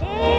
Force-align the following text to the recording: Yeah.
Yeah. 0.00 0.31